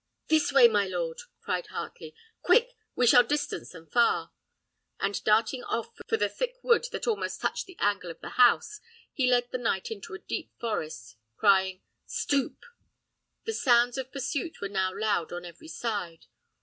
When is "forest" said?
10.59-11.11